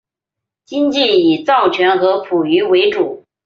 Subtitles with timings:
[0.65, 3.23] 经济以造船和捕鱼为主。